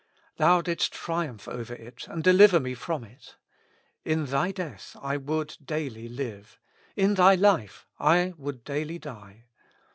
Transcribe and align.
Thou 0.37 0.61
didst 0.63 0.93
triumph 0.93 1.47
over 1.47 1.75
it 1.75 2.07
and 2.07 2.23
deliver 2.23 2.59
me 2.59 2.73
from 2.73 3.03
it. 3.03 3.35
In 4.03 4.25
Thy 4.25 4.51
death 4.51 4.97
I 4.99 5.17
would 5.17 5.57
daily 5.63 6.09
live; 6.09 6.59
in 6.95 7.13
Thy 7.13 7.35
life 7.35 7.85
I 7.99 8.33
would 8.35 8.63
daily 8.63 8.97
die. 8.97 9.43